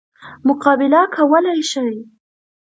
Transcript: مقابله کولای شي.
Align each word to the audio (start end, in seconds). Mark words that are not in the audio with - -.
مقابله 0.47 1.01
کولای 1.15 1.61
شي. 1.69 1.87